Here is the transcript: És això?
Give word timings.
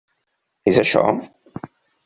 És 0.71 0.81
això? 0.85 1.05